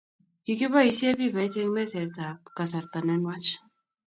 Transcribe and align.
Kikiboisie 0.43 1.11
pipait 1.19 1.53
eng 1.61 1.71
mesetab 1.75 2.37
kasarta 2.55 2.99
ne 3.01 3.13
nwach 3.21 3.47